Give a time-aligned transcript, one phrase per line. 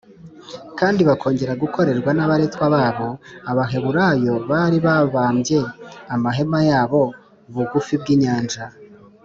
[0.79, 3.09] kandi bakongera gukorerwa n’abaretwa babo.
[3.51, 5.59] abaheburayo bari babambye
[6.13, 7.01] amahema yabo
[7.53, 8.63] bugufi bw’inyanja,